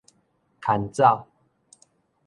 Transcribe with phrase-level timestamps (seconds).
[0.59, 1.27] 牽走